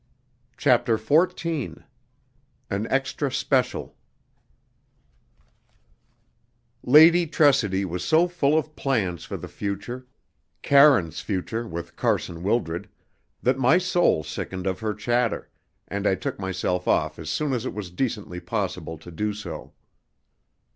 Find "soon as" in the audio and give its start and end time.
17.29-17.63